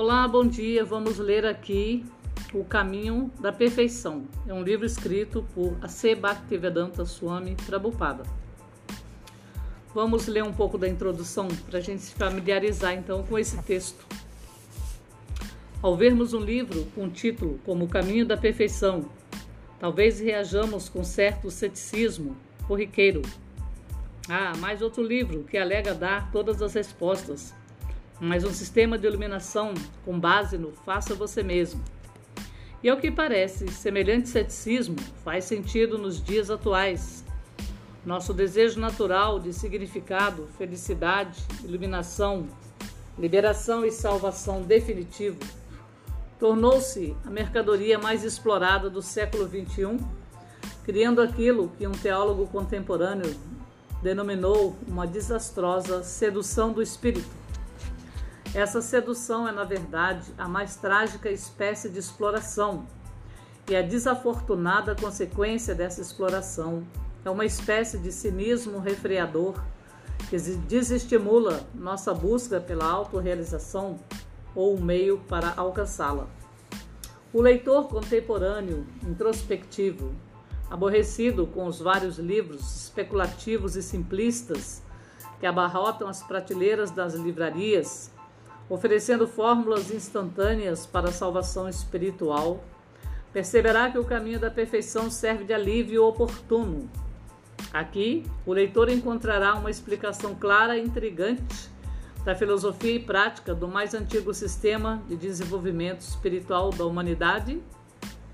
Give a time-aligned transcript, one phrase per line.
[0.00, 0.84] Olá, bom dia.
[0.84, 2.06] Vamos ler aqui
[2.54, 4.28] O Caminho da Perfeição.
[4.46, 6.14] É um livro escrito por A.C.
[6.14, 8.22] Bhaktivedanta Swami Prabhupada.
[9.92, 14.06] Vamos ler um pouco da introdução para a gente se familiarizar então com esse texto.
[15.82, 19.10] Ao vermos um livro com um título como O Caminho da Perfeição,
[19.80, 22.36] talvez reajamos com certo ceticismo
[22.68, 23.22] corriqueiro.
[24.28, 27.52] Ah, mais outro livro que alega dar todas as respostas
[28.20, 31.82] mas um sistema de iluminação com base no faça você mesmo.
[32.82, 37.24] E ao que parece, semelhante ceticismo faz sentido nos dias atuais.
[38.04, 42.46] Nosso desejo natural de significado, felicidade, iluminação,
[43.18, 45.38] liberação e salvação definitivo
[46.38, 49.98] tornou-se a mercadoria mais explorada do século XXI,
[50.84, 53.34] criando aquilo que um teólogo contemporâneo
[54.02, 57.37] denominou uma desastrosa sedução do espírito
[58.54, 62.86] essa sedução é, na verdade, a mais trágica espécie de exploração.
[63.68, 66.82] E a desafortunada consequência dessa exploração
[67.24, 69.54] é uma espécie de cinismo refreador
[70.30, 73.98] que desestimula nossa busca pela autorrealização
[74.54, 76.26] ou um meio para alcançá-la.
[77.32, 80.14] O leitor contemporâneo, introspectivo,
[80.70, 84.82] aborrecido com os vários livros especulativos e simplistas
[85.38, 88.10] que abarrotam as prateleiras das livrarias,
[88.68, 92.62] oferecendo fórmulas instantâneas para a salvação espiritual,
[93.32, 96.90] perceberá que o caminho da perfeição serve de alívio oportuno.
[97.72, 101.70] Aqui, o leitor encontrará uma explicação clara e intrigante
[102.24, 107.62] da filosofia e prática do mais antigo sistema de desenvolvimento espiritual da humanidade,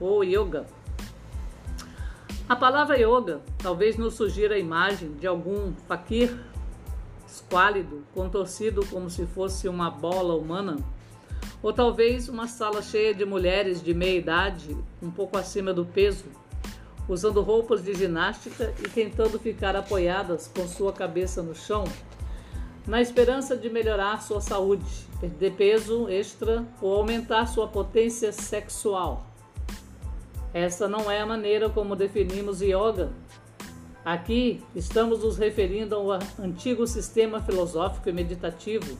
[0.00, 0.66] o Yoga.
[2.46, 6.38] A palavra yoga talvez nos sugira a imagem de algum fakir
[7.34, 10.76] esquálido, contorcido como se fosse uma bola humana,
[11.62, 16.24] ou talvez uma sala cheia de mulheres de meia idade, um pouco acima do peso,
[17.08, 21.84] usando roupas de ginástica e tentando ficar apoiadas com sua cabeça no chão,
[22.86, 24.84] na esperança de melhorar sua saúde,
[25.20, 29.26] perder peso extra ou aumentar sua potência sexual.
[30.52, 33.10] Essa não é a maneira como definimos yoga
[34.04, 38.98] Aqui estamos nos referindo ao antigo sistema filosófico e meditativo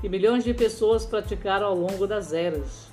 [0.00, 2.90] que milhões de pessoas praticaram ao longo das eras.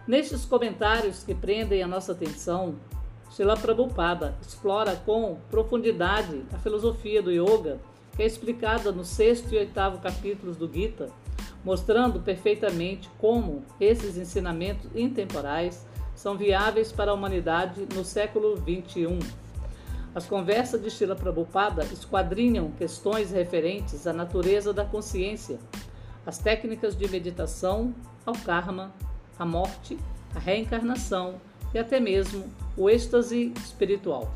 [0.07, 2.75] Nestes comentários que prendem a nossa atenção,
[3.31, 7.79] Srila Prabhupada explora com profundidade a filosofia do yoga
[8.13, 11.09] que é explicada no sexto e oitavo capítulos do Gita,
[11.63, 19.19] mostrando perfeitamente como esses ensinamentos intemporais são viáveis para a humanidade no século XXI.
[20.13, 25.57] As conversas de Srila Prabhupada esquadrinham questões referentes à natureza da consciência,
[26.25, 28.93] as técnicas de meditação, ao karma,
[29.39, 29.97] a morte,
[30.35, 31.35] a reencarnação
[31.73, 32.43] e até mesmo
[32.77, 34.33] o êxtase espiritual.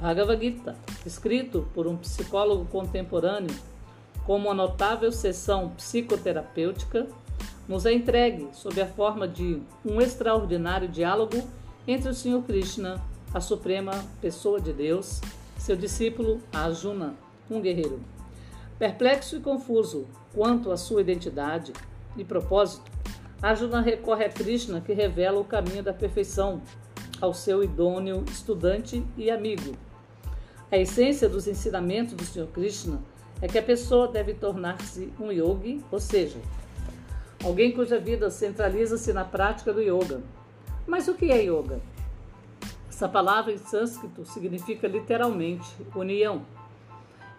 [0.00, 0.76] Bhagavad Gita,
[1.06, 3.54] escrito por um psicólogo contemporâneo
[4.24, 7.06] como uma notável sessão psicoterapêutica,
[7.68, 11.42] nos é entregue sob a forma de um extraordinário diálogo
[11.86, 13.00] entre o Senhor Krishna,
[13.32, 15.20] a suprema pessoa de Deus,
[15.56, 17.14] seu discípulo Arjuna,
[17.50, 18.00] um guerreiro.
[18.78, 21.72] Perplexo e confuso quanto à sua identidade
[22.16, 22.90] e propósito,
[23.40, 26.62] Arjuna recorre a Krishna que revela o caminho da perfeição
[27.22, 29.76] ao seu idôneo estudante e amigo,
[30.72, 32.48] a essência dos ensinamentos do Sr.
[32.52, 33.00] Krishna
[33.40, 36.38] é que a pessoa deve tornar-se um yogi, ou seja,
[37.44, 40.20] alguém cuja vida centraliza-se na prática do yoga.
[40.84, 41.80] Mas o que é yoga?
[42.88, 46.42] Essa palavra em sânscrito significa literalmente união.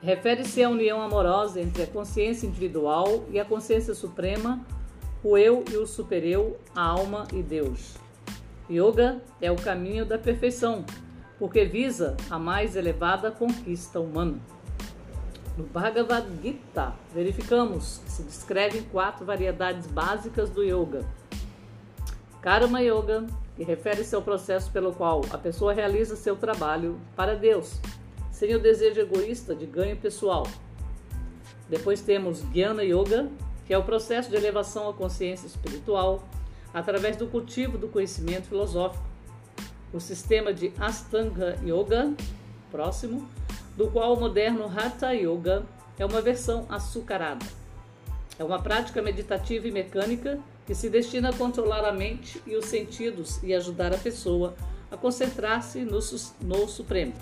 [0.02, 4.64] Refere-se à união amorosa entre a consciência individual e a consciência suprema,
[5.24, 8.03] o eu e o supereu, a alma e Deus.
[8.70, 10.86] Yoga é o caminho da perfeição,
[11.38, 14.40] porque visa a mais elevada conquista humana.
[15.58, 21.06] No Bhagavad Gita, verificamos que se descrevem quatro variedades básicas do yoga:
[22.42, 27.80] Karma Yoga, que refere-se ao processo pelo qual a pessoa realiza seu trabalho para Deus,
[28.32, 30.48] sem o desejo egoísta de ganho pessoal.
[31.70, 33.30] Depois temos Jnana Yoga,
[33.66, 36.24] que é o processo de elevação à consciência espiritual
[36.74, 39.04] através do cultivo do conhecimento filosófico.
[39.94, 42.14] O sistema de Astanga Yoga,
[42.72, 43.30] próximo,
[43.78, 45.64] do qual o moderno Hatha Yoga
[46.00, 47.46] é uma versão açucarada.
[48.40, 52.66] É uma prática meditativa e mecânica que se destina a controlar a mente e os
[52.66, 54.56] sentidos e ajudar a pessoa
[54.90, 56.00] a concentrar-se no,
[56.42, 57.14] no Supremo.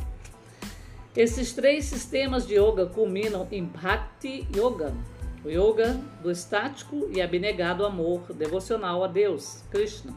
[1.16, 4.94] Esses três sistemas de yoga culminam em Bhakti Yoga,
[5.44, 10.14] o yoga do estático e abnegado amor devocional a Deus, Krishna.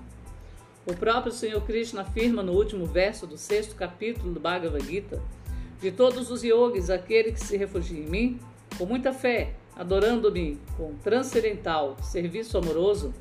[0.87, 5.23] O próprio Senhor Krishna afirma no último verso do sexto capítulo do Bhagavad Gita:
[5.81, 8.41] De todos os yogis, aquele que se refugia em mim,
[8.77, 13.15] com muita fé, adorando-me com transcendental serviço amoroso,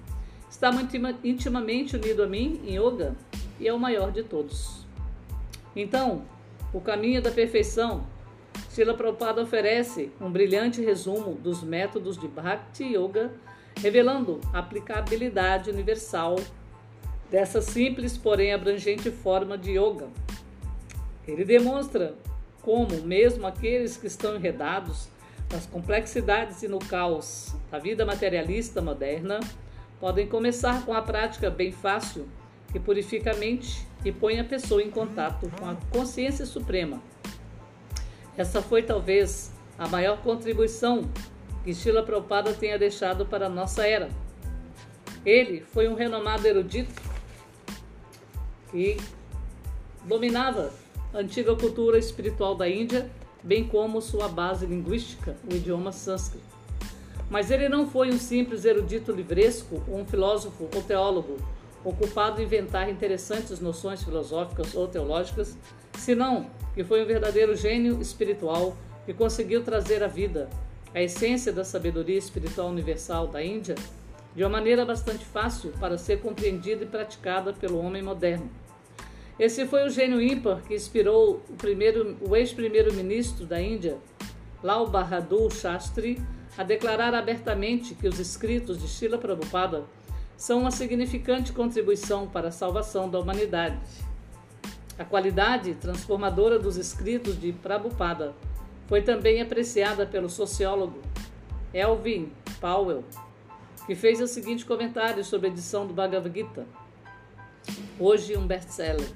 [0.49, 3.15] está muito intimamente unido a mim em yoga
[3.59, 4.85] e é o maior de todos.
[5.75, 6.23] Então,
[6.73, 8.03] o caminho da perfeição,
[8.73, 13.31] Srila Prabhupada oferece um brilhante resumo dos métodos de Bhakti Yoga,
[13.79, 16.39] revelando a aplicabilidade universal
[17.29, 20.07] dessa simples, porém abrangente forma de yoga.
[21.27, 22.15] Ele demonstra
[22.63, 25.07] como, mesmo aqueles que estão enredados
[25.51, 29.39] nas complexidades e no caos da vida materialista moderna,
[29.99, 32.27] podem começar com a prática bem fácil
[32.71, 36.99] que purifica a mente e põe a pessoa em contato com a consciência suprema.
[38.37, 41.09] Essa foi talvez a maior contribuição
[41.63, 44.09] que Shila Prabhupada tenha deixado para a nossa era.
[45.25, 47.01] Ele foi um renomado erudito
[48.71, 48.97] que
[50.05, 50.73] dominava
[51.13, 53.09] a antiga cultura espiritual da Índia
[53.41, 56.45] bem como sua base linguística, o idioma sânscrito.
[57.29, 61.37] Mas ele não foi um simples erudito livresco ou um filósofo ou teólogo
[61.83, 65.57] ocupado em inventar interessantes noções filosóficas ou teológicas,
[65.97, 68.75] senão que foi um verdadeiro gênio espiritual
[69.05, 70.49] que conseguiu trazer à vida
[70.93, 73.75] a essência da sabedoria espiritual universal da Índia
[74.35, 78.49] de uma maneira bastante fácil para ser compreendida e praticada pelo homem moderno.
[79.37, 83.97] Esse foi o gênio ímpar que inspirou o, o ex-primeiro-ministro da Índia,
[84.61, 86.21] Lal Bahadur Shastri,
[86.57, 89.85] a declarar abertamente que os escritos de Srila Prabhupada
[90.37, 93.79] são uma significante contribuição para a salvação da humanidade.
[94.97, 98.33] A qualidade transformadora dos escritos de Prabhupada
[98.87, 101.01] foi também apreciada pelo sociólogo
[101.73, 103.03] Elvin Powell,
[103.85, 106.65] que fez o seguinte comentário sobre a edição do Bhagavad Gita,
[107.99, 109.09] hoje um best-seller.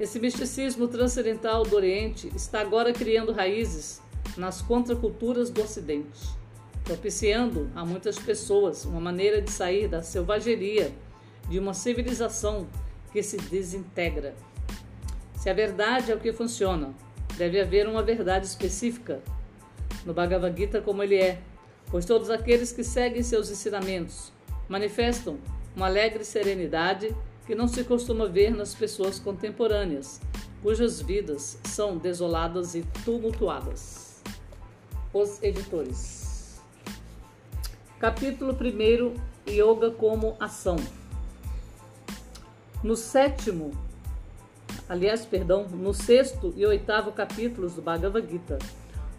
[0.00, 4.02] Esse misticismo transcendental do Oriente está agora criando raízes
[4.36, 6.37] nas contraculturas do Ocidente,
[6.88, 10.90] propiciando a muitas pessoas uma maneira de sair da selvageria
[11.46, 12.66] de uma civilização
[13.12, 14.34] que se desintegra.
[15.36, 16.94] Se a verdade é o que funciona,
[17.36, 19.20] deve haver uma verdade específica
[20.06, 21.42] no Bhagavad Gita como ele é,
[21.90, 24.32] pois todos aqueles que seguem seus ensinamentos
[24.66, 25.38] manifestam
[25.76, 27.14] uma alegre serenidade
[27.46, 30.22] que não se costuma ver nas pessoas contemporâneas,
[30.62, 34.22] cujas vidas são desoladas e tumultuadas.
[35.12, 36.17] Os editores.
[37.98, 40.76] Capítulo 1 Yoga como ação.
[42.80, 43.72] No sétimo,
[44.88, 48.56] aliás, perdão, no sexto e oitavo capítulos do Bhagavad Gita,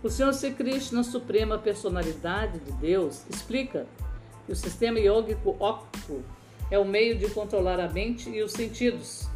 [0.01, 3.85] o Senhor Sri Krishna, Suprema Personalidade de Deus, explica
[4.45, 6.23] que o sistema yógico óptico
[6.71, 9.27] é o meio de controlar a mente e os sentidos.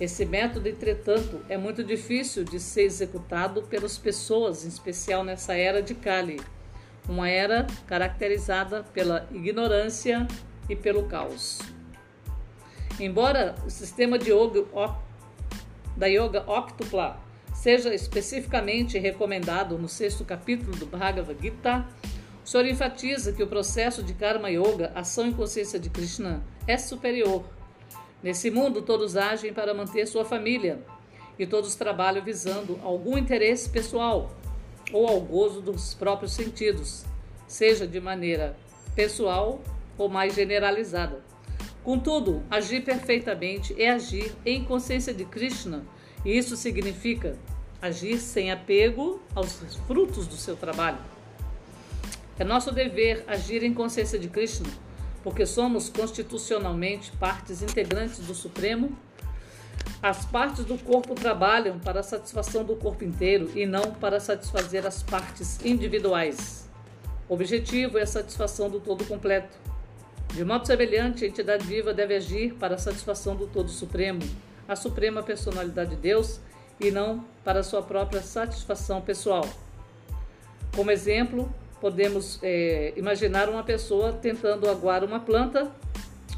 [0.00, 5.82] Esse método, entretanto, é muito difícil de ser executado pelas pessoas, em especial nessa era
[5.82, 6.40] de Kali,
[7.10, 10.28] uma era caracterizada pela ignorância
[10.68, 11.58] e pelo caos.
[13.00, 14.64] Embora o sistema de yoga,
[15.96, 17.18] da Yoga Octupla
[17.52, 21.84] seja especificamente recomendado no sexto capítulo do Bhagavad Gita,
[22.44, 26.78] o Senhor enfatiza que o processo de Karma Yoga, ação em consciência de Krishna, é
[26.78, 27.44] superior.
[28.22, 30.80] Nesse mundo, todos agem para manter sua família
[31.36, 34.30] e todos trabalham visando algum interesse pessoal
[34.92, 37.04] ou ao gozo dos próprios sentidos,
[37.46, 38.56] seja de maneira
[38.94, 39.60] pessoal
[39.96, 41.22] ou mais generalizada.
[41.82, 45.84] Contudo, agir perfeitamente é agir em consciência de Krishna,
[46.24, 47.36] e isso significa
[47.80, 50.98] agir sem apego aos frutos do seu trabalho.
[52.38, 54.68] É nosso dever agir em consciência de Krishna,
[55.22, 58.96] porque somos constitucionalmente partes integrantes do Supremo.
[60.02, 64.86] As partes do corpo trabalham para a satisfação do corpo inteiro e não para satisfazer
[64.86, 66.68] as partes individuais.
[67.28, 69.56] O objetivo é a satisfação do todo completo.
[70.32, 74.20] De modo semelhante, a entidade viva deve agir para a satisfação do Todo Supremo,
[74.66, 76.40] a suprema personalidade de Deus,
[76.80, 79.46] e não para sua própria satisfação pessoal.
[80.74, 85.70] Como exemplo, podemos é, imaginar uma pessoa tentando aguar uma planta,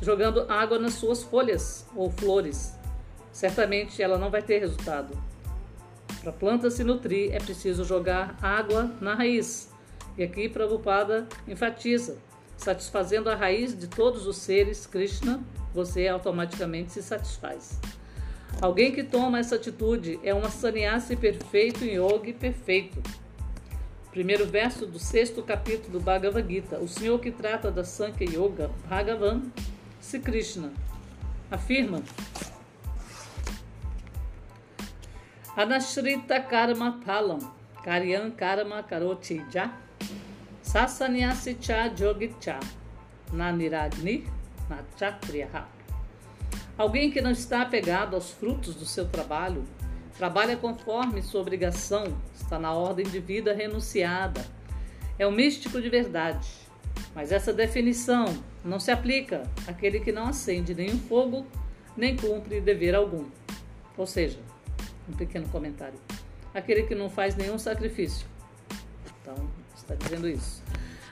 [0.00, 2.81] jogando água nas suas folhas ou flores.
[3.32, 5.16] Certamente ela não vai ter resultado.
[6.20, 9.72] Para a planta se nutrir, é preciso jogar água na raiz.
[10.16, 12.18] E aqui Prabhupada enfatiza,
[12.56, 15.42] satisfazendo a raiz de todos os seres, Krishna,
[15.74, 17.80] você automaticamente se satisfaz.
[18.60, 23.02] Alguém que toma essa atitude é uma sannyasi perfeito em yogi perfeito.
[24.10, 26.78] Primeiro verso do sexto capítulo do Bhagavad Gita.
[26.78, 29.42] O Senhor que trata da Sankhya Yoga, Bhagavan,
[30.00, 30.70] Sri Krishna,
[31.50, 32.02] afirma
[35.54, 37.38] Anashrita karma palam,
[37.84, 39.70] karyan karma karoti ja,
[40.62, 42.58] sasanyasi cha jogicha,
[43.30, 44.26] naniragni
[44.70, 45.68] nachatriyaha.
[46.78, 49.62] Alguém que não está apegado aos frutos do seu trabalho,
[50.16, 54.42] trabalha conforme sua obrigação, está na ordem de vida renunciada.
[55.18, 56.48] É um místico de verdade.
[57.14, 58.24] Mas essa definição
[58.64, 61.46] não se aplica àquele que não acende nenhum fogo,
[61.94, 63.26] nem cumpre dever algum.
[63.98, 64.38] Ou seja,
[65.08, 65.98] um pequeno comentário.
[66.54, 68.26] Aquele que não faz nenhum sacrifício.
[69.20, 70.62] Então, está dizendo isso.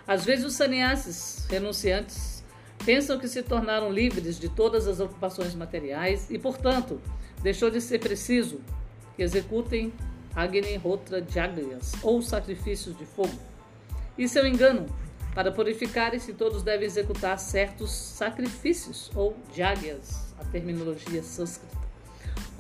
[0.07, 2.45] Às vezes os sannyasis renunciantes
[2.85, 7.01] pensam que se tornaram livres de todas as ocupações materiais e, portanto,
[7.43, 8.61] deixou de ser preciso
[9.17, 9.93] que executem
[10.35, 13.39] Agni Rotra Jagyas, ou sacrifícios de fogo.
[14.17, 14.87] Isso é um engano.
[15.35, 21.80] Para purificarem-se, todos devem executar certos sacrifícios, ou Jagyas, a terminologia sânscrita.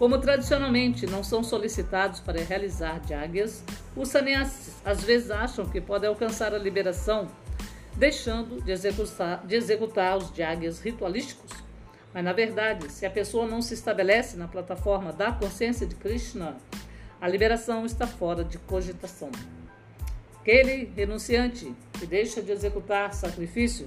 [0.00, 3.62] Como tradicionalmente não são solicitados para realizar Jagyas,
[3.94, 7.28] os sannyasis às vezes acham que podem alcançar a liberação
[7.96, 11.50] deixando de executar, de executar os diáguias ritualísticos.
[12.14, 16.56] Mas, na verdade, se a pessoa não se estabelece na plataforma da consciência de Krishna,
[17.20, 19.30] a liberação está fora de cogitação.
[20.40, 23.86] Aquele renunciante que deixa de executar sacrifício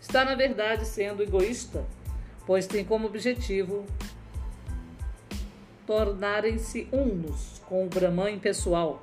[0.00, 1.84] está, na verdade, sendo egoísta,
[2.44, 3.86] pois tem como objetivo
[5.86, 9.02] tornarem-se unos com o Brahman impessoal.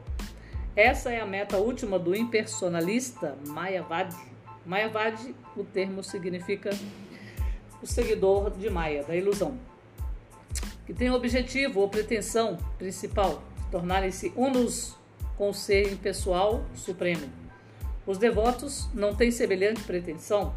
[0.76, 4.18] Essa é a meta última do impersonalista Mayavadi.
[4.66, 6.70] Mayavadi, o termo significa
[7.82, 9.58] o seguidor de Maya, da ilusão,
[10.86, 14.96] que tem o objetivo ou pretensão principal tornarem-se unos
[15.38, 17.28] com o ser impessoal supremo.
[18.06, 20.54] Os devotos não têm semelhante pretensão,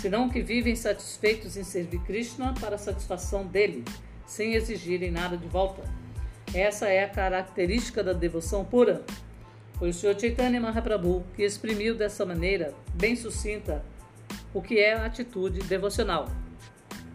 [0.00, 3.84] senão que vivem satisfeitos em servir Krishna para a satisfação dele,
[4.30, 5.82] sem exigirem nada de volta.
[6.54, 9.04] Essa é a característica da devoção pura,
[9.76, 10.20] foi o Sr.
[10.20, 13.84] Chaitanya Mahaprabhu que exprimiu dessa maneira, bem sucinta,
[14.54, 16.28] o que é a atitude devocional.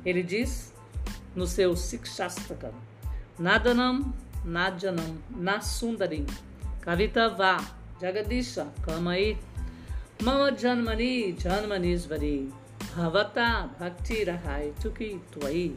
[0.06, 0.74] Ele diz
[1.34, 2.74] no seu Sikshastakam,
[3.40, 6.26] Nadanam Nadjanam Nasundarim
[6.82, 7.58] Kavitava
[8.00, 9.38] Jagadisha Kamai
[10.22, 12.52] Mama Janmani Janmanisvari
[12.96, 15.76] Bhavata Bhakti Rahai Tuki Tuai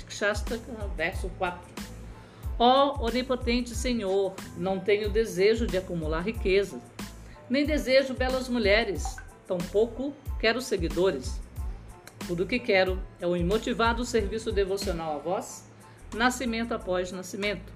[0.00, 1.60] Sikshastaka, verso 4
[2.58, 6.78] Ó oh, onipotente Senhor, não tenho desejo de acumular riqueza,
[7.48, 9.16] nem desejo belas mulheres,
[9.46, 11.40] tampouco quero seguidores.
[12.26, 15.66] Tudo o que quero é o imotivado serviço devocional a vós,
[16.14, 17.72] nascimento após nascimento.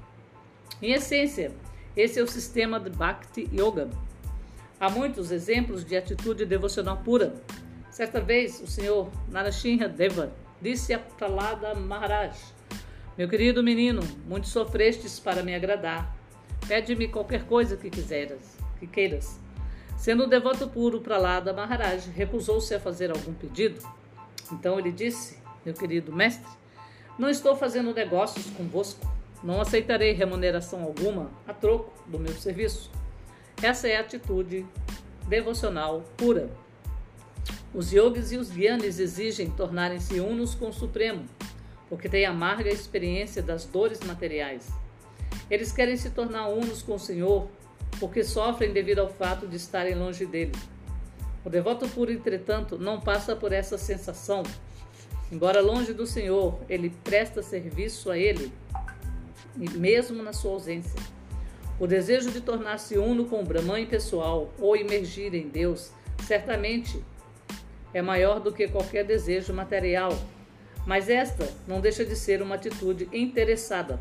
[0.83, 1.51] Em essência,
[1.97, 3.89] esse é o sistema de Bhakti Yoga.
[4.79, 7.35] Há muitos exemplos de atitude devocional pura.
[7.91, 10.31] Certa vez, o senhor Narashinha Deva
[10.65, 12.39] disse a Pralada Maharaj,
[13.19, 16.17] meu querido menino, muito sofrestes para me agradar.
[16.67, 19.39] Pede-me qualquer coisa que quiseras, que queiras.
[19.99, 23.79] Sendo um devoto puro para lá da Maharaj, recusou-se a fazer algum pedido.
[24.51, 26.51] Então ele disse: Meu querido mestre,
[27.19, 29.07] não estou fazendo negócios convosco.
[29.43, 32.91] Não aceitarei remuneração alguma a troco do meu serviço.
[33.63, 34.67] Essa é a atitude
[35.29, 36.64] devocional pura.
[37.75, 41.25] Os yogis e os gyanis exigem tornarem-se unos com o Supremo,
[41.89, 44.69] porque têm amarga experiência das dores materiais.
[45.51, 47.49] Eles querem se tornar unos com o Senhor,
[47.99, 50.53] porque sofrem devido ao fato de estarem longe dele.
[51.45, 54.45] O devoto puro, entretanto, não passa por essa sensação.
[55.33, 58.53] Embora longe do Senhor, ele presta serviço a ele,
[59.57, 61.01] mesmo na sua ausência.
[61.81, 65.91] O desejo de tornar-se uno com o Brahman pessoal ou imergir em Deus,
[66.25, 67.03] certamente
[67.95, 70.13] é maior do que qualquer desejo material
[70.87, 73.99] mas esta não deixa de ser uma atitude interessada.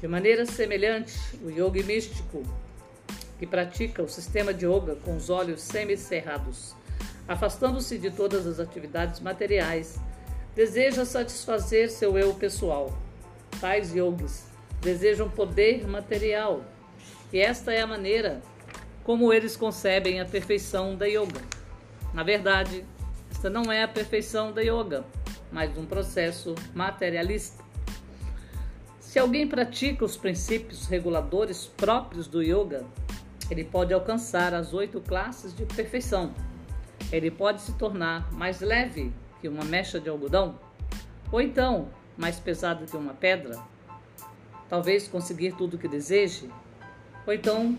[0.00, 2.42] De maneira semelhante, o yogi místico,
[3.38, 6.74] que pratica o sistema de yoga com os olhos semicerrados,
[7.28, 9.98] afastando-se de todas as atividades materiais,
[10.54, 12.98] deseja satisfazer seu eu pessoal.
[13.60, 14.46] Tais yogis
[14.80, 16.64] desejam poder material,
[17.30, 18.40] e esta é a maneira
[19.04, 21.40] como eles concebem a perfeição da yoga.
[22.14, 22.84] Na verdade,
[23.40, 25.02] esta não é a perfeição da yoga,
[25.50, 27.64] mas um processo materialista.
[29.00, 32.84] Se alguém pratica os princípios reguladores próprios do yoga,
[33.50, 36.34] ele pode alcançar as oito classes de perfeição.
[37.10, 40.60] Ele pode se tornar mais leve que uma mecha de algodão,
[41.32, 43.58] ou então mais pesado que uma pedra.
[44.68, 46.50] Talvez conseguir tudo o que deseje,
[47.26, 47.78] ou então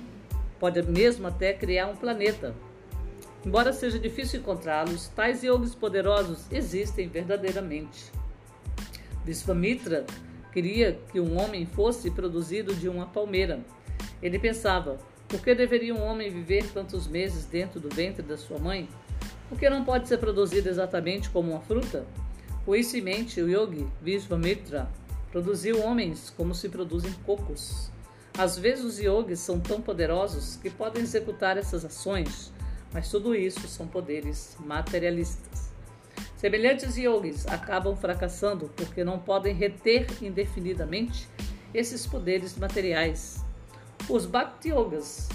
[0.60, 2.56] pode mesmo até criar um planeta.
[3.46, 8.12] Embora seja difícil encontrá-los, tais yogis poderosos existem verdadeiramente.
[9.26, 10.06] Vishvamitra
[10.54, 13.60] queria que um homem fosse produzido de uma palmeira.
[14.22, 18.60] Ele pensava: por que deveria um homem viver tantos meses dentro do ventre da sua
[18.60, 18.88] mãe?
[19.50, 22.06] Por que não pode ser produzido exatamente como uma fruta?
[22.64, 24.88] Com isso em mente, o yogi Vishvamitra
[25.32, 27.90] produziu homens como se produzem cocos.
[28.38, 32.52] Às vezes os yogis são tão poderosos que podem executar essas ações,
[32.94, 35.72] mas tudo isso são poderes materialistas.
[36.38, 41.28] Semelhantes yogis acabam fracassando porque não podem reter indefinidamente
[41.74, 43.46] esses poderes materiais.
[44.10, 45.30] Os Bhakti Yogas,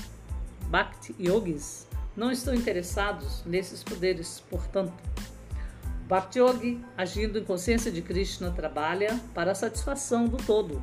[0.69, 1.87] Bhakti Yogis,
[2.17, 4.93] não estão interessados nesses poderes, portanto.
[6.09, 10.83] Bhakti Yogi, agindo em consciência de Krishna, trabalha para a satisfação do todo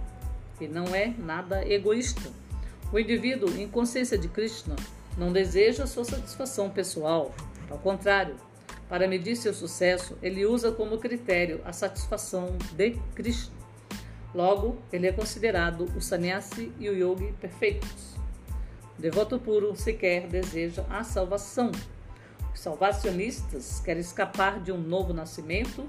[0.59, 2.31] e não é nada egoísta.
[2.91, 4.75] O indivíduo em consciência de Krishna
[5.17, 7.33] não deseja sua satisfação pessoal,
[7.69, 8.35] ao contrário,
[8.87, 13.53] para medir seu sucesso, ele usa como critério a satisfação de Krishna.
[14.35, 18.15] Logo, ele é considerado o sannyasi e o yogi perfeitos.
[18.97, 21.71] O devoto puro sequer deseja a salvação.
[22.53, 25.87] Os salvacionistas querem escapar de um novo nascimento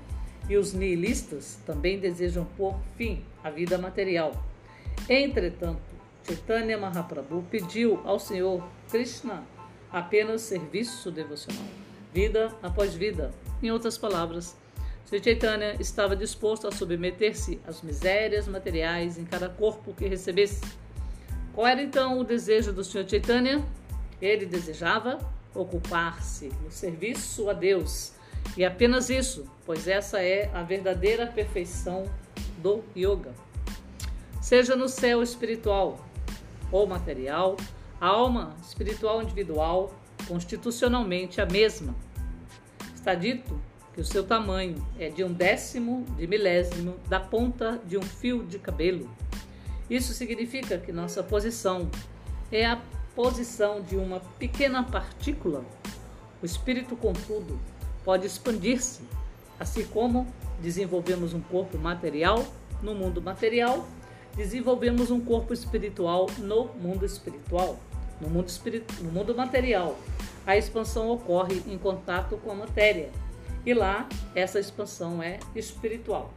[0.49, 4.33] e os nihilistas também desejam pôr fim à vida material.
[5.09, 5.83] Entretanto,
[6.27, 9.43] Chaitanya Mahaprabhu pediu ao Senhor Krishna
[9.91, 11.67] apenas serviço devocional
[12.13, 13.35] vida após vida.
[13.61, 14.57] Em outras palavras,
[15.05, 20.61] Sri Chaitanya estava disposto a submeter-se às misérias materiais em cada corpo que recebesse.
[21.53, 23.05] Qual era então o desejo do Sr.
[23.09, 23.67] Chaitanya?
[24.23, 25.19] Ele desejava
[25.53, 28.13] ocupar-se no serviço a Deus.
[28.57, 32.05] E apenas isso, pois essa é a verdadeira perfeição
[32.59, 33.35] do yoga.
[34.41, 35.99] Seja no céu espiritual
[36.71, 37.57] ou material,
[38.05, 39.91] a alma espiritual individual
[40.29, 41.95] constitucionalmente a mesma.
[42.95, 43.59] Está dito
[43.95, 48.45] que o seu tamanho é de um décimo de milésimo da ponta de um fio
[48.45, 49.11] de cabelo.
[49.89, 51.91] Isso significa que nossa posição
[52.53, 52.79] é a
[53.15, 55.65] posição de uma pequena partícula.
[56.43, 57.59] O espírito, contudo,
[58.05, 59.01] pode expandir-se,
[59.59, 60.27] assim como
[60.61, 62.45] desenvolvemos um corpo material
[62.83, 63.89] no mundo material,
[64.37, 67.79] desenvolvemos um corpo espiritual no mundo espiritual
[68.21, 68.53] no mundo,
[69.01, 69.99] no mundo material,
[70.47, 73.11] a expansão ocorre em contato com a matéria.
[73.65, 76.33] E lá, essa expansão é espiritual.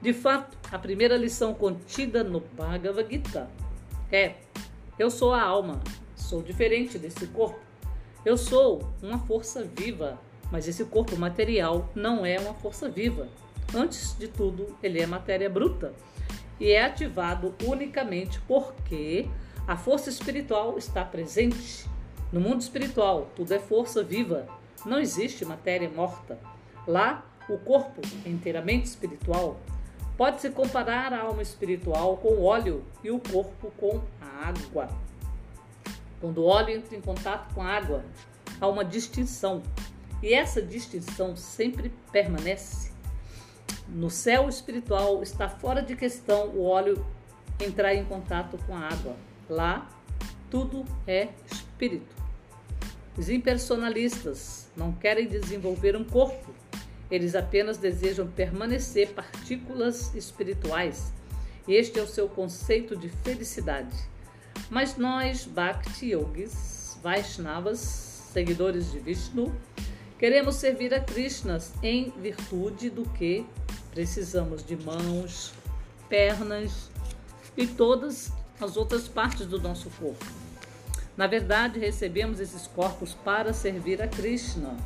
[0.00, 3.48] De fato, a primeira lição contida no Bhagavad Gita
[4.10, 4.34] é:
[4.98, 5.80] Eu sou a alma,
[6.14, 7.58] sou diferente desse corpo.
[8.24, 10.18] Eu sou uma força viva,
[10.50, 13.28] mas esse corpo material não é uma força viva.
[13.74, 15.92] Antes de tudo, ele é matéria bruta
[16.58, 19.28] e é ativado unicamente porque
[19.66, 21.88] a força espiritual está presente.
[22.32, 24.46] No mundo espiritual, tudo é força viva.
[24.84, 26.38] Não existe matéria morta.
[26.86, 29.56] Lá, o corpo é inteiramente espiritual.
[30.16, 34.88] Pode-se comparar a alma espiritual com o óleo e o corpo com a água.
[36.20, 38.04] Quando o óleo entra em contato com a água,
[38.60, 39.62] há uma distinção.
[40.22, 42.92] E essa distinção sempre permanece.
[43.88, 47.04] No céu espiritual está fora de questão o óleo
[47.60, 49.16] entrar em contato com a água.
[49.48, 49.88] Lá,
[50.50, 52.14] tudo é espírito.
[53.16, 56.54] Os impersonalistas não querem desenvolver um corpo,
[57.10, 61.12] eles apenas desejam permanecer partículas espirituais.
[61.66, 63.96] Este é o seu conceito de felicidade.
[64.68, 69.54] Mas nós, Bhakti Yogis, Vaishnavas, seguidores de Vishnu,
[70.18, 73.46] queremos servir a Krishna em virtude do que
[73.92, 75.54] precisamos de mãos,
[76.08, 76.90] pernas
[77.56, 80.24] e todas as outras partes do nosso corpo.
[81.16, 84.76] Na verdade, recebemos esses corpos para servir a Krishna.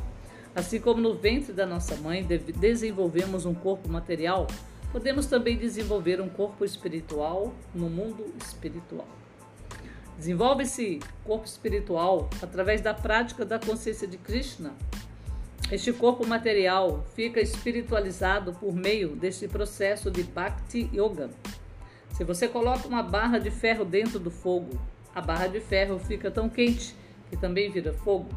[0.55, 4.47] Assim como no ventre da nossa mãe desenvolvemos um corpo material,
[4.91, 9.07] podemos também desenvolver um corpo espiritual no mundo espiritual.
[10.17, 14.73] Desenvolve-se corpo espiritual através da prática da consciência de Krishna.
[15.71, 21.29] Este corpo material fica espiritualizado por meio deste processo de Bhakti Yoga.
[22.21, 24.79] Se você coloca uma barra de ferro dentro do fogo,
[25.15, 26.95] a barra de ferro fica tão quente
[27.31, 28.29] que também vira fogo.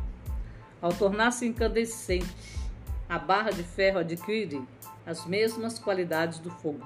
[0.81, 2.35] Ao tornar-se incandescente,
[3.07, 4.67] a barra de ferro adquire
[5.05, 6.81] as mesmas qualidades do fogo.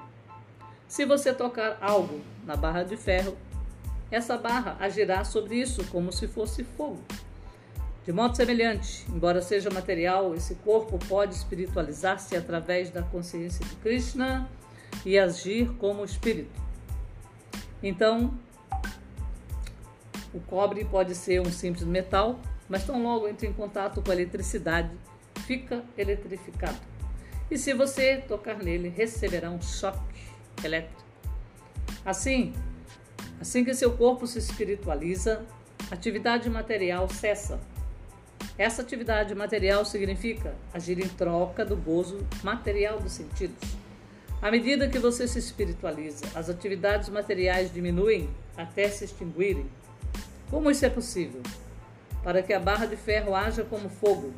[0.89, 3.37] Se você tocar algo na barra de ferro,
[4.11, 7.01] essa barra agirá sobre isso como se fosse fogo.
[8.03, 14.49] De modo semelhante, embora seja material, esse corpo pode espiritualizar-se através da consciência de Krishna
[15.05, 16.67] e agir como espírito.
[17.81, 18.33] Então,
[20.33, 24.13] o cobre pode ser um simples metal, mas tão logo entra em contato com a
[24.13, 24.91] eletricidade,
[25.45, 26.77] fica eletrificado.
[27.49, 29.99] E se você tocar nele, receberá um choque
[30.63, 31.01] elétrico.
[32.05, 32.53] Assim,
[33.41, 35.45] assim que seu corpo se espiritualiza,
[35.91, 37.59] atividade material cessa
[38.59, 43.57] essa atividade material significa agir em troca do gozo material dos sentidos.
[44.41, 49.69] À medida que você se espiritualiza, as atividades materiais diminuem até se extinguirem.
[50.49, 51.41] Como isso é possível?
[52.23, 54.33] Para que a barra de ferro haja como fogo,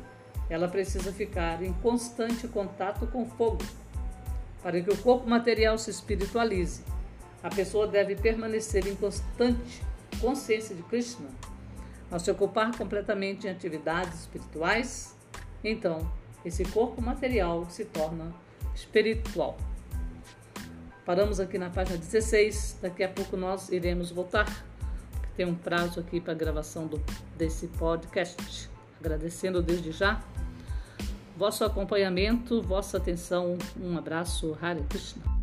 [0.50, 3.64] ela precisa ficar em constante contato com fogo.
[4.60, 6.82] Para que o corpo material se espiritualize,
[7.40, 9.82] a pessoa deve permanecer em constante
[10.20, 11.28] consciência de Krishna
[12.10, 15.16] ao se ocupar completamente em atividades espirituais,
[15.62, 16.10] então
[16.44, 18.34] esse corpo material se torna
[18.74, 19.56] espiritual.
[21.04, 24.46] Paramos aqui na página 16, daqui a pouco nós iremos voltar.
[25.36, 27.02] Tem um prazo aqui para gravação do,
[27.36, 28.70] desse podcast.
[29.00, 30.22] Agradecendo desde já
[31.36, 33.58] vosso acompanhamento, vossa atenção.
[33.80, 35.41] Um abraço, Hare Krishna.